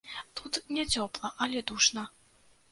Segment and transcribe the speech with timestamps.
[0.39, 2.09] Тут не цёпла, але душна.